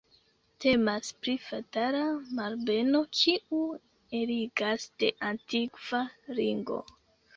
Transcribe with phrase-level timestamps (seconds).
[0.63, 2.01] Temas pri fatala
[2.39, 3.61] malbeno kiu
[4.21, 6.03] eligas de antikva
[6.41, 6.81] ringo.